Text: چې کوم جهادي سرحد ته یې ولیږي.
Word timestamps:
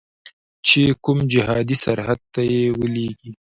چې 0.67 0.81
کوم 1.03 1.19
جهادي 1.31 1.77
سرحد 1.83 2.19
ته 2.33 2.41
یې 2.51 2.63
ولیږي. 2.79 3.31